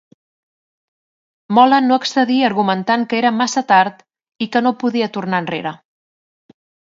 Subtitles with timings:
[1.57, 4.01] Mola no accedí argumentant que era massa tard
[4.45, 5.75] i que no podia tornar enrere.